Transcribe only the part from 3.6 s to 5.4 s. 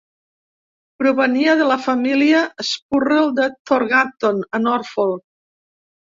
Thurgarton, a Norfolk.